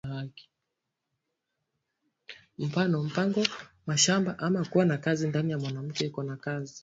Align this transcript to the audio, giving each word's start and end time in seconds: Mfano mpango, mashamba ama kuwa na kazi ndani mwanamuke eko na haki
Mfano 2.57 3.03
mpango, 3.03 3.45
mashamba 3.87 4.39
ama 4.39 4.65
kuwa 4.65 4.85
na 4.85 4.97
kazi 4.97 5.27
ndani 5.27 5.55
mwanamuke 5.55 6.05
eko 6.05 6.23
na 6.23 6.37
haki 6.45 6.79